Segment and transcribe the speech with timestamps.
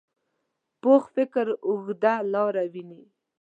[0.81, 3.01] پوخ فکر اوږده لاره ویني